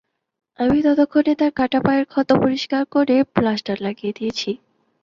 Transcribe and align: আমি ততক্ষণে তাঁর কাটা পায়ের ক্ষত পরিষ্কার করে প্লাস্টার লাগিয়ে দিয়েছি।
আমি 0.59 0.77
ততক্ষণে 0.85 1.33
তাঁর 1.39 1.51
কাটা 1.59 1.79
পায়ের 1.85 2.05
ক্ষত 2.11 2.29
পরিষ্কার 2.43 2.83
করে 2.93 3.15
প্লাস্টার 3.35 3.77
লাগিয়ে 3.85 4.15
দিয়েছি। 4.17 4.49